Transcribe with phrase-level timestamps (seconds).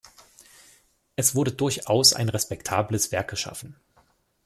[1.15, 3.75] Es wurde durchaus ein respektables Werk geschaffen.